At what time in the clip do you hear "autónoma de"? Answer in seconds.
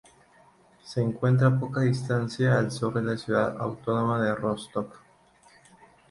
3.59-4.33